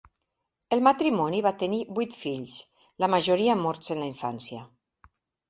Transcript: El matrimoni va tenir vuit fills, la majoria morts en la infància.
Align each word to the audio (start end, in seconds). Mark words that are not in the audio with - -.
El 0.77 0.79
matrimoni 0.85 1.41
va 1.47 1.51
tenir 1.63 1.81
vuit 1.99 2.15
fills, 2.23 2.57
la 3.05 3.11
majoria 3.17 3.59
morts 3.67 3.95
en 3.97 4.03
la 4.03 4.09
infància. 4.09 4.65